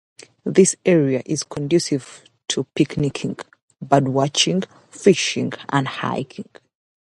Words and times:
This 0.47 0.75
area 0.83 1.21
is 1.27 1.43
conducive 1.43 2.23
to 2.47 2.63
picnicking, 2.73 3.37
bird 3.83 4.07
watching, 4.07 4.63
fishing, 4.89 5.53
and 5.69 5.87
hiking. 5.87 6.49